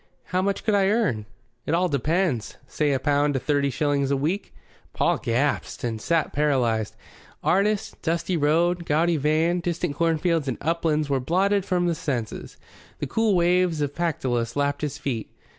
"How 0.23 0.41
much 0.41 0.63
could 0.63 0.73
I 0.73 0.87
earn?" 0.89 1.27
"It 1.67 1.75
all 1.75 1.87
depends. 1.87 2.57
Say 2.67 2.91
a 2.91 2.97
pound 2.99 3.35
to 3.35 3.39
thirty 3.39 3.69
shillings 3.69 4.09
a 4.09 4.17
week." 4.17 4.51
Paul 4.93 5.19
gasped 5.21 5.83
and 5.83 6.01
sat 6.01 6.33
paralyzed. 6.33 6.95
Artist, 7.43 8.01
dusty 8.01 8.35
road, 8.35 8.85
gaudy 8.85 9.17
van, 9.17 9.59
distant 9.59 9.93
cornfields 9.95 10.47
and 10.47 10.57
uplands 10.59 11.07
were 11.07 11.19
blotted 11.19 11.65
from 11.65 11.85
his 11.85 11.99
senses. 11.99 12.57
The 12.97 13.05
cool 13.05 13.35
waves 13.35 13.79
of 13.79 13.93
Pactolus 13.93 14.55
lapped 14.55 14.81
his 14.81 14.97
feet. 14.97 15.29